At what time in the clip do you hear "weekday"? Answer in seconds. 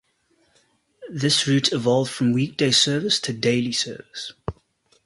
2.33-2.71